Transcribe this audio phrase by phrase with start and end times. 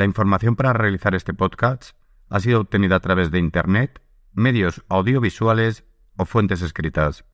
[0.00, 1.90] La información para realizar este podcast
[2.30, 4.00] ha sido obtenida a través de Internet,
[4.32, 5.84] medios audiovisuales
[6.16, 7.26] o fuentes escritas.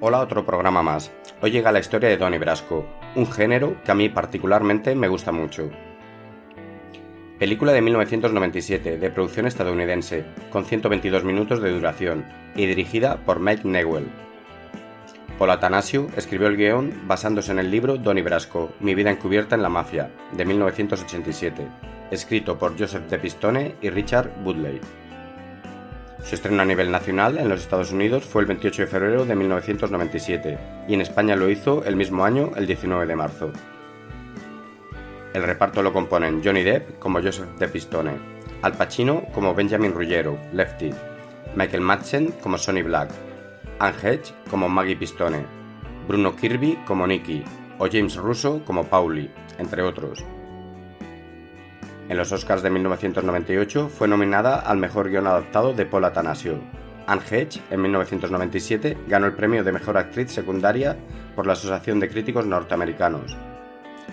[0.00, 1.12] Hola, otro programa más.
[1.40, 2.84] Hoy llega la historia de Donnie Brasco,
[3.14, 5.70] un género que a mí particularmente me gusta mucho.
[7.38, 12.24] Película de 1997, de producción estadounidense, con 122 minutos de duración,
[12.54, 14.06] y dirigida por Mike Newell.
[15.36, 19.62] Paul Atanasio escribió el guion basándose en el libro Donnie Brasco, Mi vida encubierta en
[19.62, 21.66] la mafia, de 1987,
[22.12, 24.80] escrito por Joseph De Pistone y Richard Woodley.
[26.22, 29.34] Su estreno a nivel nacional en los Estados Unidos fue el 28 de febrero de
[29.34, 33.52] 1997 y en España lo hizo el mismo año, el 19 de marzo.
[35.34, 38.12] El reparto lo componen Johnny Depp como Joseph De Pistone,
[38.62, 40.90] Al Pacino como Benjamin Ruggiero, Lefty,
[41.56, 43.10] Michael Madsen como Sonny Black,
[43.80, 45.44] Anne Hedge como Maggie Pistone,
[46.06, 47.42] Bruno Kirby como Nicky
[47.78, 50.24] o James Russo como Pauli, entre otros.
[52.08, 56.60] En los Oscars de 1998 fue nominada al mejor guion adaptado de Paul Atanasio.
[57.08, 60.96] Anne Hedge, en 1997, ganó el premio de Mejor Actriz Secundaria
[61.34, 63.36] por la Asociación de Críticos Norteamericanos.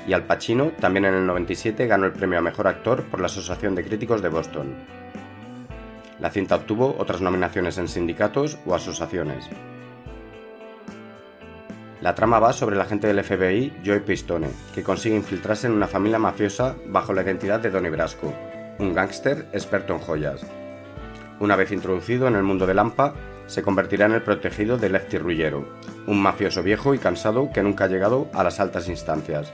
[0.08, 3.28] Y Al Pacino, también en el 97, ganó el premio a Mejor Actor por la
[3.28, 4.76] Asociación de Críticos de Boston.
[6.20, 9.50] La cinta obtuvo otras nominaciones en sindicatos o asociaciones.
[12.02, 15.88] La trama va sobre el agente del FBI Joey Pistone, que consigue infiltrarse en una
[15.88, 18.34] familia mafiosa bajo la identidad de Donnie Brasco,
[18.80, 20.42] un gángster experto en joyas.
[21.40, 23.14] Una vez introducido en el mundo de Lampa,
[23.46, 25.68] se convertirá en el protegido de Lefty Rullero,
[26.08, 29.54] un mafioso viejo y cansado que nunca ha llegado a las altas instancias.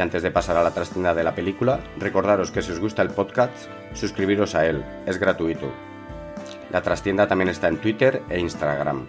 [0.00, 3.02] Y antes de pasar a la trastienda de la película, recordaros que si os gusta
[3.02, 3.52] el podcast,
[3.92, 5.70] suscribiros a él, es gratuito.
[6.70, 9.06] La trastienda también está en Twitter e Instagram.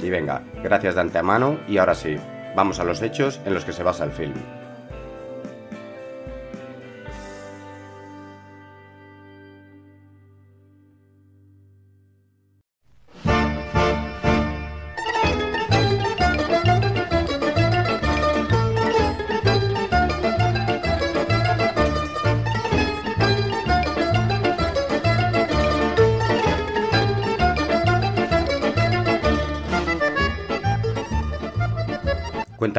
[0.00, 2.14] Y venga, gracias de antemano y ahora sí,
[2.54, 4.34] vamos a los hechos en los que se basa el film.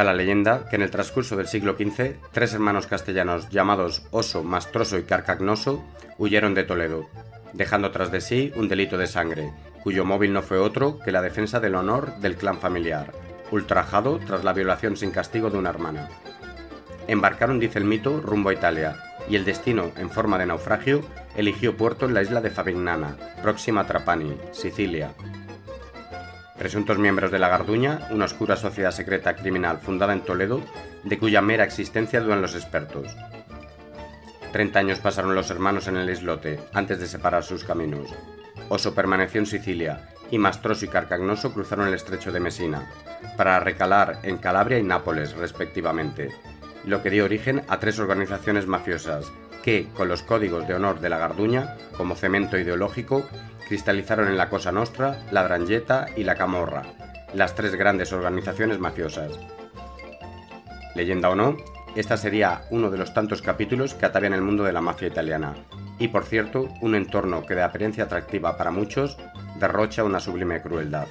[0.03, 4.99] La leyenda que en el transcurso del siglo XV, tres hermanos castellanos llamados Oso, Mastroso
[4.99, 5.83] y Carcagnoso
[6.19, 7.09] huyeron de Toledo,
[7.53, 11.23] dejando tras de sí un delito de sangre, cuyo móvil no fue otro que la
[11.23, 13.11] defensa del honor del clan familiar,
[13.51, 16.09] ultrajado tras la violación sin castigo de una hermana.
[17.07, 18.97] Embarcaron, dice el mito, rumbo a Italia,
[19.27, 21.01] y el destino, en forma de naufragio,
[21.35, 25.15] eligió puerto en la isla de Favignana, próxima a Trapani, Sicilia,
[26.57, 30.61] presuntos miembros de la Garduña, una oscura sociedad secreta criminal fundada en Toledo,
[31.03, 33.15] de cuya mera existencia dudan los expertos.
[34.51, 38.13] Treinta años pasaron los hermanos en el islote, antes de separar sus caminos.
[38.69, 42.91] Oso permaneció en Sicilia, y Mastroso y Carcagnoso cruzaron el estrecho de Mesina,
[43.37, 46.31] para recalar en Calabria y Nápoles, respectivamente,
[46.85, 49.31] lo que dio origen a tres organizaciones mafiosas,
[49.63, 53.27] que, con los códigos de honor de la Garduña, como cemento ideológico,
[53.67, 56.83] cristalizaron en la Cosa Nostra, la Drangheta y la Camorra,
[57.33, 59.37] las tres grandes organizaciones mafiosas.
[60.95, 61.57] Leyenda o no,
[61.95, 65.55] esta sería uno de los tantos capítulos que atavían el mundo de la mafia italiana,
[65.99, 69.17] y por cierto, un entorno que de apariencia atractiva para muchos
[69.59, 71.07] derrocha una sublime crueldad.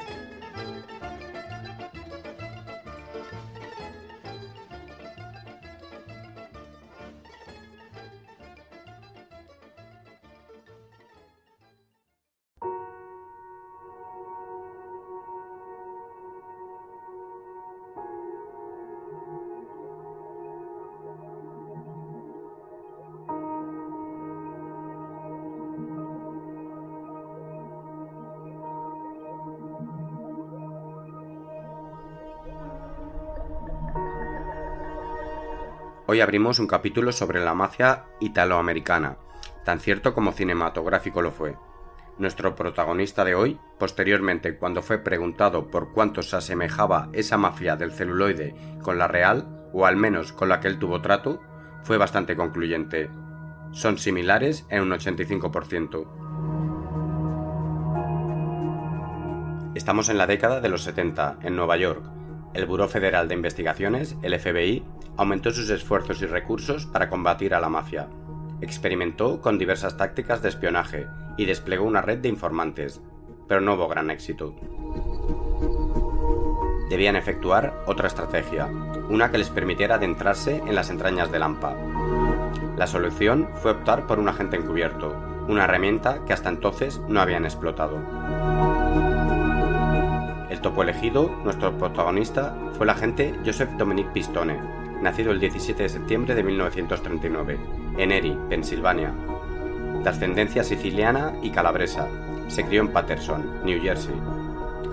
[36.08, 39.16] Hoy abrimos un capítulo sobre la mafia italoamericana,
[39.64, 41.56] tan cierto como cinematográfico lo fue.
[42.16, 47.90] Nuestro protagonista de hoy, posteriormente cuando fue preguntado por cuánto se asemejaba esa mafia del
[47.90, 51.42] celuloide con la real, o al menos con la que él tuvo trato,
[51.82, 53.10] fue bastante concluyente.
[53.72, 56.06] Son similares en un 85%.
[59.74, 62.15] Estamos en la década de los 70, en Nueva York,
[62.56, 64.82] el Buró Federal de Investigaciones, el FBI,
[65.18, 68.08] aumentó sus esfuerzos y recursos para combatir a la mafia.
[68.62, 71.06] Experimentó con diversas tácticas de espionaje
[71.36, 73.02] y desplegó una red de informantes,
[73.46, 74.54] pero no hubo gran éxito.
[76.88, 78.66] Debían efectuar otra estrategia,
[79.10, 81.76] una que les permitiera adentrarse en las entrañas de Lampa.
[82.78, 85.14] La solución fue optar por un agente encubierto,
[85.46, 87.98] una herramienta que hasta entonces no habían explotado.
[90.66, 94.60] El topo elegido, nuestro protagonista, fue el agente Joseph Dominic Pistone,
[95.00, 97.56] nacido el 17 de septiembre de 1939,
[97.98, 99.14] en Erie, Pensilvania.
[100.02, 102.08] De ascendencia siciliana y calabresa,
[102.48, 104.16] se crió en Patterson, New Jersey.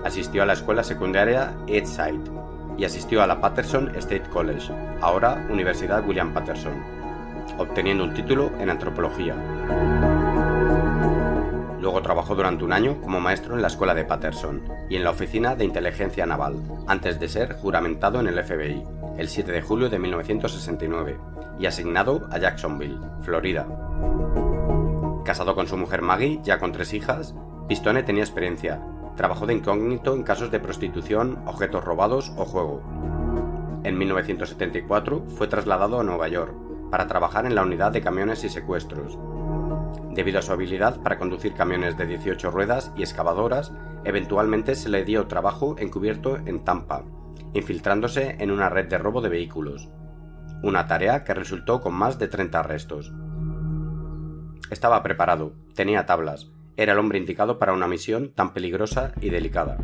[0.04, 2.22] Asistió a la escuela secundaria Eastside
[2.78, 6.84] y asistió a la Patterson State College, ahora Universidad William Patterson,
[7.58, 9.34] obteniendo un título en antropología.
[12.04, 15.56] Trabajó durante un año como maestro en la escuela de Patterson y en la oficina
[15.56, 18.82] de inteligencia naval, antes de ser juramentado en el FBI,
[19.16, 21.18] el 7 de julio de 1969,
[21.58, 23.66] y asignado a Jacksonville, Florida.
[25.24, 27.34] Casado con su mujer Maggie, ya con tres hijas,
[27.68, 28.82] Pistone tenía experiencia.
[29.16, 32.82] Trabajó de incógnito en casos de prostitución, objetos robados o juego.
[33.82, 36.52] En 1974 fue trasladado a Nueva York
[36.90, 39.18] para trabajar en la unidad de camiones y secuestros,
[40.10, 43.72] Debido a su habilidad para conducir camiones de 18 ruedas y excavadoras,
[44.04, 47.04] eventualmente se le dio trabajo encubierto en Tampa,
[47.52, 49.88] infiltrándose en una red de robo de vehículos,
[50.62, 53.12] una tarea que resultó con más de 30 arrestos.
[54.70, 59.78] Estaba preparado, tenía tablas, era el hombre indicado para una misión tan peligrosa y delicada.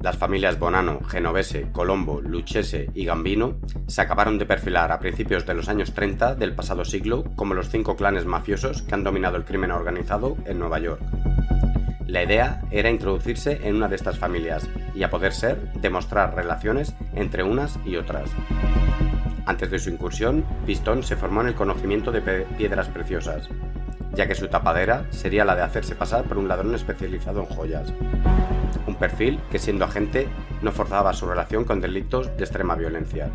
[0.00, 3.56] Las familias Bonano, Genovese, Colombo, Lucchese y Gambino
[3.88, 7.68] se acabaron de perfilar a principios de los años 30 del pasado siglo como los
[7.68, 11.02] cinco clanes mafiosos que han dominado el crimen organizado en Nueva York.
[12.06, 16.94] La idea era introducirse en una de estas familias y, a poder ser, demostrar relaciones
[17.14, 18.30] entre unas y otras.
[19.46, 22.20] Antes de su incursión, Pistón se formó en el conocimiento de
[22.56, 23.48] piedras preciosas,
[24.14, 27.92] ya que su tapadera sería la de hacerse pasar por un ladrón especializado en joyas.
[28.86, 30.28] Un perfil que siendo agente
[30.62, 33.30] no forzaba su relación con delitos de extrema violencia.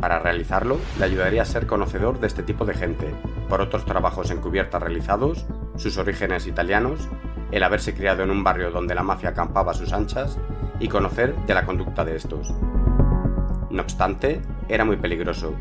[0.00, 3.14] Para realizarlo, le ayudaría a ser conocedor de este tipo de gente,
[3.48, 5.46] por otros trabajos encubiertas realizados,
[5.76, 7.08] sus orígenes italianos,
[7.52, 10.38] el haberse criado en un barrio donde la mafia acampaba a sus anchas
[10.80, 12.52] y conocer de la conducta de estos.
[13.70, 15.54] No obstante, era muy peligroso.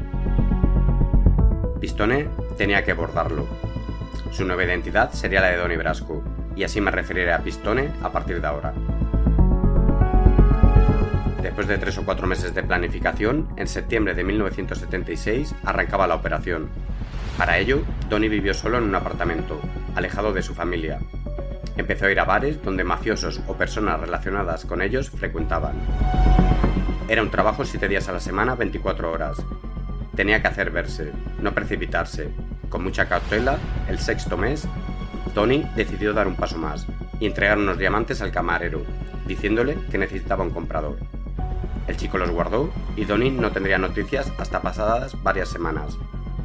[1.80, 2.28] Pistone
[2.58, 3.46] tenía que abordarlo.
[4.32, 6.24] Su nueva identidad sería la de Donny Brasco,
[6.56, 8.74] y así me referiré a Pistone a partir de ahora.
[11.42, 16.70] Después de tres o cuatro meses de planificación, en septiembre de 1976 arrancaba la operación.
[17.38, 19.60] Para ello, Donny vivió solo en un apartamento,
[19.96, 21.00] alejado de su familia.
[21.78, 25.76] Empezó a ir a bares donde mafiosos o personas relacionadas con ellos frecuentaban.
[27.08, 29.38] Era un trabajo siete días a la semana, 24 horas.
[30.16, 31.12] Tenía que hacer verse,
[31.42, 32.30] no precipitarse,
[32.70, 33.58] con mucha cautela,
[33.90, 34.68] el sexto mes,
[35.34, 36.88] Tony decidió dar un paso más
[37.20, 38.82] y entregar unos diamantes al camarero,
[39.28, 40.98] diciéndole que necesitaba un comprador.
[41.88, 45.98] El chico los guardó y Tony no tendría noticias hasta pasadas varias semanas,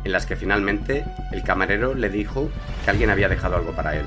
[0.04, 2.48] en las que finalmente el camarero le dijo
[2.84, 4.06] que alguien había dejado algo para él.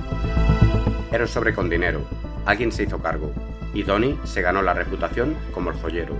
[1.11, 2.05] Era un sobre con dinero,
[2.45, 3.33] alguien se hizo cargo,
[3.73, 6.15] y Donny se ganó la reputación como el joyero,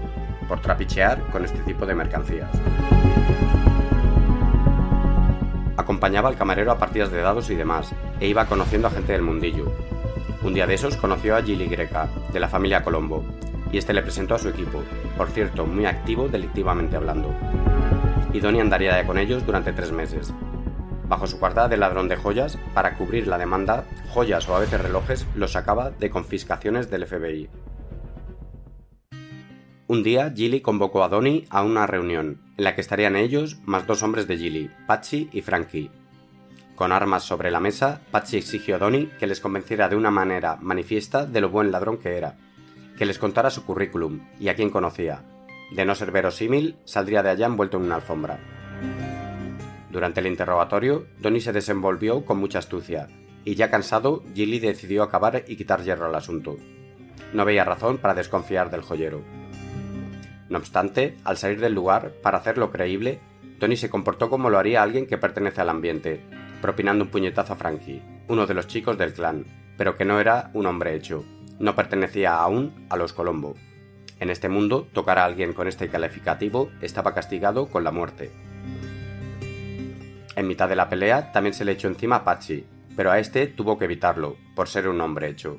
[0.48, 2.50] por trapichear con este tipo de mercancías.
[5.78, 9.22] Acompañaba al camarero a partidas de dados y demás, e iba conociendo a gente del
[9.22, 9.72] mundillo.
[10.42, 13.24] Un día de esos conoció a Gilly Greca, de la familia Colombo,
[13.72, 14.82] y este le presentó a su equipo,
[15.18, 17.34] por cierto, muy activo delictivamente hablando.
[18.34, 20.34] Y Donnie andaría con ellos durante tres meses.
[21.08, 24.82] Bajo su cuartada de ladrón de joyas, para cubrir la demanda, joyas o a veces
[24.82, 27.50] relojes los sacaba de confiscaciones del FBI.
[29.88, 33.88] Un día, Gilly convocó a Donnie a una reunión, en la que estarían ellos más
[33.88, 35.90] dos hombres de Gilly, Patsy y Frankie.
[36.80, 40.56] Con armas sobre la mesa, Patsy exigió a Donnie que les convenciera de una manera
[40.62, 42.38] manifiesta de lo buen ladrón que era,
[42.98, 45.26] que les contara su currículum y a quién conocía.
[45.72, 48.40] De no ser verosímil, saldría de allá envuelto en una alfombra.
[49.92, 53.10] Durante el interrogatorio, Donnie se desenvolvió con mucha astucia,
[53.44, 56.56] y ya cansado, Gilly decidió acabar y quitar hierro al asunto.
[57.34, 59.22] No veía razón para desconfiar del joyero.
[60.48, 63.20] No obstante, al salir del lugar, para hacerlo creíble,
[63.60, 67.56] Tony se comportó como lo haría alguien que pertenece al ambiente, propinando un puñetazo a
[67.56, 69.46] Frankie, uno de los chicos del clan,
[69.78, 71.26] pero que no era un hombre hecho,
[71.60, 73.56] no pertenecía aún a los Colombo.
[74.20, 78.32] En este mundo, tocar a alguien con este calificativo estaba castigado con la muerte.
[80.36, 83.48] En mitad de la pelea también se le echó encima a Pachi, pero a este
[83.48, 85.58] tuvo que evitarlo, por ser un hombre hecho.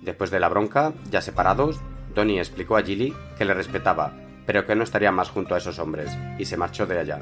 [0.00, 1.80] Después de la bronca, ya separados,
[2.14, 4.12] Tony explicó a Gilly que le respetaba,
[4.46, 7.18] pero que no estaría más junto a esos hombres, y se marchó de allá.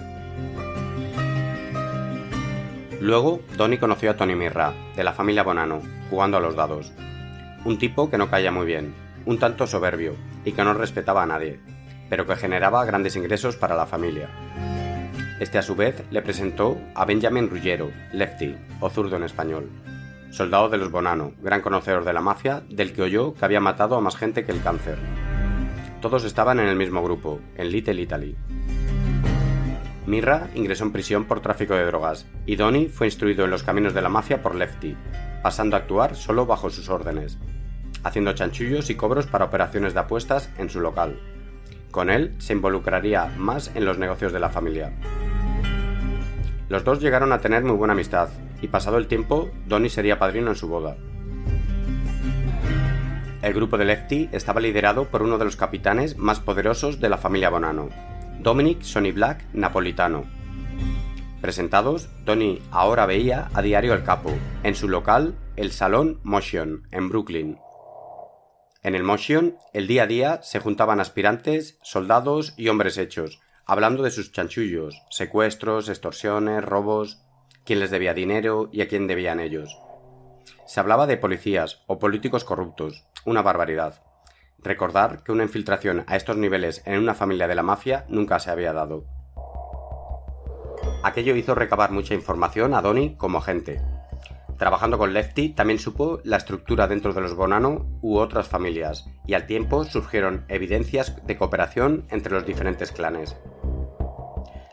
[3.02, 6.92] Luego, Donnie conoció a Tony Mirra, de la familia Bonano, jugando a los dados.
[7.64, 8.94] Un tipo que no caía muy bien,
[9.26, 11.58] un tanto soberbio y que no respetaba a nadie,
[12.08, 14.28] pero que generaba grandes ingresos para la familia.
[15.40, 19.68] Este a su vez le presentó a Benjamin Ruggiero, Lefty, o zurdo en español,
[20.30, 23.96] soldado de los Bonano, gran conocedor de la mafia, del que oyó que había matado
[23.96, 24.98] a más gente que el cáncer.
[26.00, 28.36] Todos estaban en el mismo grupo, en Little Italy.
[30.06, 33.94] Mirra ingresó en prisión por tráfico de drogas y Donnie fue instruido en los caminos
[33.94, 34.96] de la mafia por Lefty,
[35.42, 37.38] pasando a actuar solo bajo sus órdenes,
[38.02, 41.20] haciendo chanchullos y cobros para operaciones de apuestas en su local.
[41.92, 44.92] Con él se involucraría más en los negocios de la familia.
[46.68, 48.30] Los dos llegaron a tener muy buena amistad,
[48.60, 50.96] y pasado el tiempo, Donnie sería padrino en su boda.
[53.42, 57.18] El grupo de Lefty estaba liderado por uno de los capitanes más poderosos de la
[57.18, 57.88] familia Bonano,
[58.42, 60.24] Dominic Sonny Black Napolitano.
[61.40, 64.32] Presentados, Tony ahora veía a diario el capo,
[64.64, 67.60] en su local, el Salón Motion, en Brooklyn.
[68.82, 74.02] En el Motion, el día a día se juntaban aspirantes, soldados y hombres hechos, hablando
[74.02, 77.22] de sus chanchullos, secuestros, extorsiones, robos,
[77.64, 79.78] quién les debía dinero y a quién debían ellos.
[80.66, 84.02] Se hablaba de policías o políticos corruptos, una barbaridad.
[84.64, 88.50] Recordar que una infiltración a estos niveles en una familia de la mafia nunca se
[88.50, 89.04] había dado.
[91.02, 93.80] Aquello hizo recabar mucha información a Donnie como agente.
[94.58, 99.34] Trabajando con Lefty también supo la estructura dentro de los Bonano u otras familias, y
[99.34, 103.36] al tiempo surgieron evidencias de cooperación entre los diferentes clanes.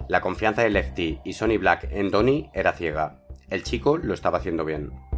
[0.08, 3.22] La confianza de Lefty y Sonny Black en Donnie era ciega.
[3.50, 5.09] El chico lo estaba haciendo bien.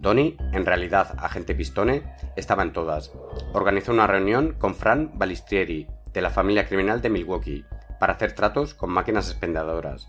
[0.00, 2.02] Donnie, en realidad agente Pistone,
[2.34, 3.12] estaba en todas.
[3.52, 7.66] Organizó una reunión con Fran Balistrieri, de la familia criminal de Milwaukee,
[7.98, 10.08] para hacer tratos con máquinas expendedoras.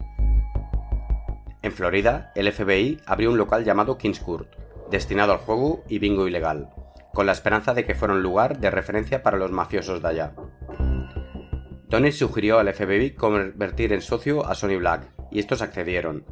[1.61, 4.47] En Florida, el FBI abrió un local llamado Kings Court,
[4.89, 6.69] destinado al juego y bingo ilegal,
[7.13, 10.35] con la esperanza de que fuera un lugar de referencia para los mafiosos de allá.
[11.89, 16.25] Donnie sugirió al FBI convertir en socio a Sony Black, y estos accedieron.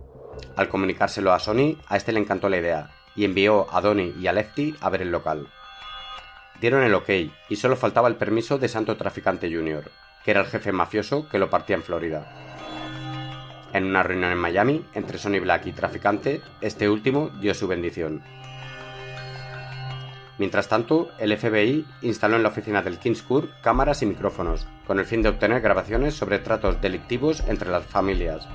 [0.56, 4.28] Al comunicárselo a Sony, a este le encantó la idea, y envió a Donnie y
[4.28, 5.46] a Lefty a ver el local.
[6.62, 7.10] Dieron el ok
[7.50, 9.92] y solo faltaba el permiso de Santo Traficante Jr.,
[10.24, 12.32] que era el jefe mafioso que lo partía en Florida.
[13.74, 18.24] En una reunión en Miami, entre Sonny Black y Traficante, este último dio su bendición.
[20.38, 24.98] Mientras tanto, el FBI instaló en la oficina del Kings Court cámaras y micrófonos, con
[24.98, 28.48] el fin de obtener grabaciones sobre tratos delictivos entre las familias.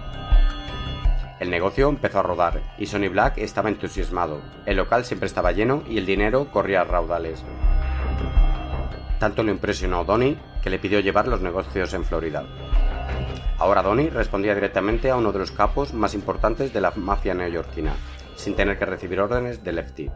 [1.41, 4.41] El negocio empezó a rodar y Sonny Black estaba entusiasmado.
[4.67, 7.45] El local siempre estaba lleno y el dinero corría a raudales.
[9.19, 12.45] Tanto lo impresionó Donnie que le pidió llevar los negocios en Florida.
[13.59, 17.95] Ahora Donnie respondía directamente a uno de los capos más importantes de la mafia neoyorquina,
[18.37, 20.11] sin tener que recibir órdenes de Lefty.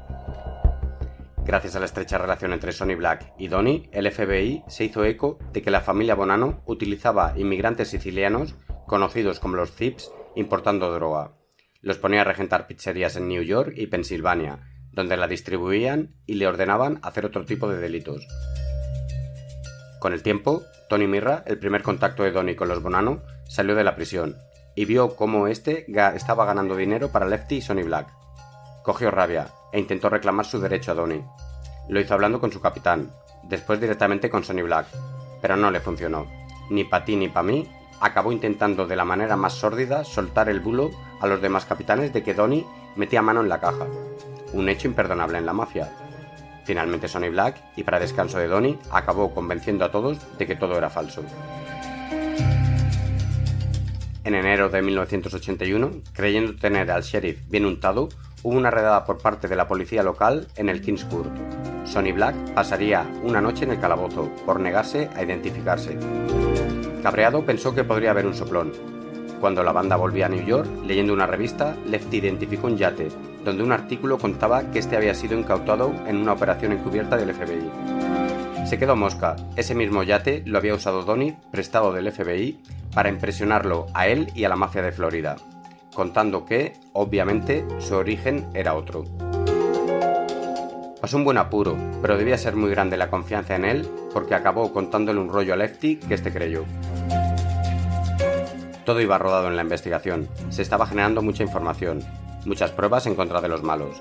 [1.45, 5.39] Gracias a la estrecha relación entre Sonny Black y Donnie, el FBI se hizo eco
[5.53, 8.55] de que la familia Bonano utilizaba inmigrantes sicilianos,
[8.87, 11.33] conocidos como los Zips, importando droga.
[11.80, 14.61] Los ponía a regentar pizzerías en New York y Pensilvania,
[14.92, 18.26] donde la distribuían y le ordenaban hacer otro tipo de delitos.
[20.00, 23.83] Con el tiempo, Tony Mirra, el primer contacto de Donnie con los Bonano, salió de
[23.83, 24.37] la prisión
[24.76, 28.09] y vio cómo este estaba ganando dinero para Lefty y Sonny Black.
[28.85, 31.25] Cogió rabia e intentó reclamar su derecho a Donnie.
[31.88, 34.87] Lo hizo hablando con su capitán, después directamente con Sonny Black,
[35.42, 36.26] pero no le funcionó.
[36.71, 37.68] Ni para ti ni para mí
[38.00, 40.90] acabó intentando de la manera más sórdida soltar el bulo
[41.21, 43.87] a los demás capitanes de que Donnie metía mano en la caja,
[44.52, 45.90] un hecho imperdonable en la mafia.
[46.64, 50.76] Finalmente Sonny Black, y para descanso de Donnie, acabó convenciendo a todos de que todo
[50.76, 51.23] era falso.
[54.25, 58.11] En enero de 1981, creyendo tener al sheriff bien untado,
[58.43, 61.33] hubo una redada por parte de la policía local en el Kings Court.
[61.87, 65.97] Sonny Black pasaría una noche en el calabozo por negarse a identificarse.
[67.02, 68.73] Cabreado pensó que podría haber un soplón.
[69.40, 73.09] Cuando la banda volvía a New York, leyendo una revista, Lefty identificó un yate,
[73.45, 78.67] donde un artículo contaba que este había sido incautado en una operación encubierta del FBI.
[78.67, 79.37] Se quedó mosca.
[79.57, 82.61] Ese mismo yate lo había usado Donnie, prestado del FBI,
[82.93, 85.37] para impresionarlo a él y a la mafia de Florida,
[85.95, 89.05] contando que, obviamente, su origen era otro.
[91.00, 94.73] Pasó un buen apuro, pero debía ser muy grande la confianza en él porque acabó
[94.73, 96.64] contándole un rollo a Lefty que este creyó.
[98.88, 102.02] Todo iba rodado en la investigación, se estaba generando mucha información,
[102.47, 104.00] muchas pruebas en contra de los malos.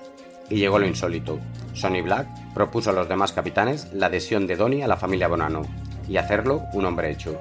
[0.49, 1.39] Y llegó lo insólito.
[1.73, 5.63] Sonny Black propuso a los demás capitanes la adhesión de Donnie a la familia Bonano,
[6.07, 7.37] y hacerlo un hombre hecho.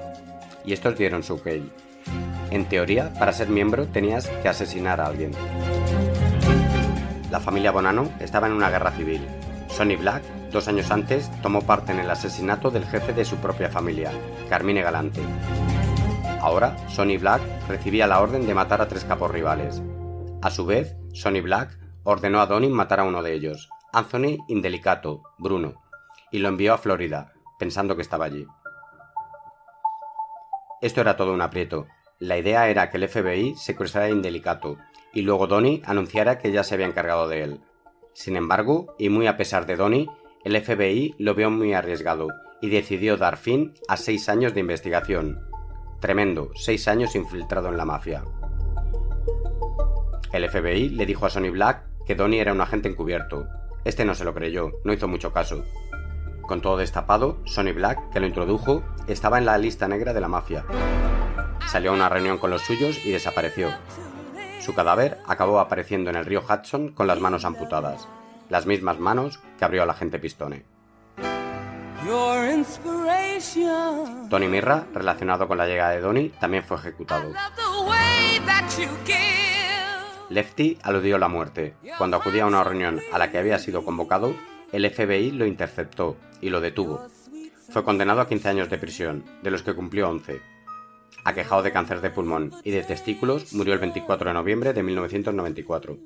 [0.65, 1.47] Y estos dieron su ok.
[2.51, 5.31] En teoría, para ser miembro tenías que asesinar a alguien.
[7.31, 9.25] La familia Bonano estaba en una guerra civil.
[9.69, 13.69] Sonny Black, dos años antes, tomó parte en el asesinato del jefe de su propia
[13.69, 14.11] familia,
[14.49, 15.21] Carmine Galante.
[16.41, 19.81] Ahora, Sonny Black recibía la orden de matar a tres capos rivales.
[20.41, 25.23] A su vez, Sonny Black ordenó a Donnie matar a uno de ellos, Anthony Indelicato,
[25.39, 25.81] Bruno,
[26.31, 28.45] y lo envió a Florida, pensando que estaba allí.
[30.81, 31.87] Esto era todo un aprieto.
[32.19, 34.77] La idea era que el FBI secuestrara a Indelicato
[35.13, 37.61] y luego Donnie anunciara que ya se había encargado de él.
[38.13, 40.07] Sin embargo, y muy a pesar de Donnie,
[40.43, 42.27] el FBI lo vio muy arriesgado
[42.61, 45.46] y decidió dar fin a seis años de investigación.
[45.99, 48.23] Tremendo, seis años infiltrado en la mafia.
[50.31, 53.47] El FBI le dijo a Sonny Black que Donnie era un agente encubierto.
[53.83, 55.63] Este no se lo creyó, no hizo mucho caso.
[56.43, 60.27] Con todo destapado, Sonny Black, que lo introdujo, estaba en la lista negra de la
[60.27, 60.65] mafia.
[61.67, 63.69] Salió a una reunión con los suyos y desapareció.
[64.59, 68.07] Su cadáver acabó apareciendo en el río Hudson con las manos amputadas,
[68.49, 70.63] las mismas manos que abrió la agente Pistone.
[74.29, 77.31] Tony Mirra, relacionado con la llegada de Donnie, también fue ejecutado.
[80.29, 81.75] Lefty aludió la muerte.
[81.97, 84.33] Cuando acudía a una reunión a la que había sido convocado,
[84.71, 87.07] el FBI lo interceptó y lo detuvo.
[87.69, 90.41] Fue condenado a 15 años de prisión, de los que cumplió 11.
[91.23, 95.97] Aquejado de cáncer de pulmón y de testículos, murió el 24 de noviembre de 1994.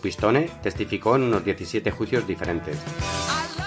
[0.00, 2.78] Pistone testificó en unos 17 juicios diferentes.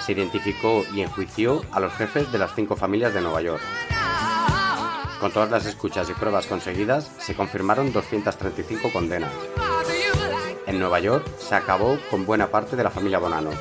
[0.06, 3.62] Se identificó y enjuició a los jefes de las cinco familias de Nueva York.
[5.20, 9.32] Con todas las escuchas y pruebas conseguidas, se confirmaron 235 condenas.
[10.68, 13.52] En Nueva York se acabó con buena parte de la familia Bonano.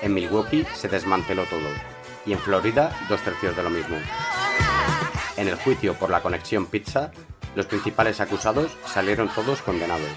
[0.00, 1.68] En Milwaukee se desmanteló todo.
[2.26, 3.96] Y en Florida, dos tercios de lo mismo.
[5.36, 7.10] En el juicio por la conexión pizza,
[7.54, 10.08] los principales acusados salieron todos condenados.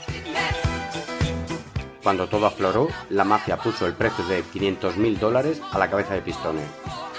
[2.04, 6.22] Cuando todo afloró, la mafia puso el precio de 500.000 dólares a la cabeza de
[6.22, 6.62] Pistone.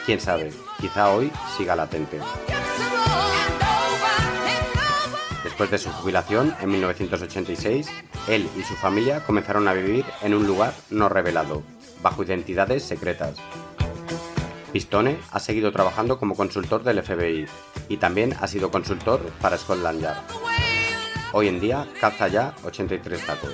[0.07, 2.19] Quién sabe, quizá hoy siga latente.
[5.45, 7.91] Después de su jubilación, en 1986,
[8.29, 11.63] él y su familia comenzaron a vivir en un lugar no revelado,
[12.03, 13.37] bajo identidades secretas.
[14.73, 17.47] Pistone ha seguido trabajando como consultor del FBI
[17.89, 20.19] y también ha sido consultor para Scotland Yard.
[21.33, 23.53] Hoy en día caza ya 83 tacos.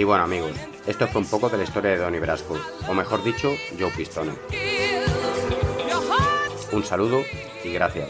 [0.00, 0.52] Y bueno amigos,
[0.86, 2.58] esto fue un poco de la historia de Donny Brasco,
[2.88, 4.32] o mejor dicho, Joe Pistone.
[6.72, 7.22] Un saludo
[7.62, 8.08] y gracias.